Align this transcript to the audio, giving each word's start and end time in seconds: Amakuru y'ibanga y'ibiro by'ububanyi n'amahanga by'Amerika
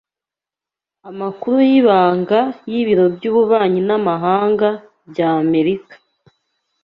Amakuru 1.09 1.57
y'ibanga 1.69 2.39
y'ibiro 2.71 3.05
by'ububanyi 3.15 3.81
n'amahanga 3.87 4.69
by'Amerika 5.09 5.95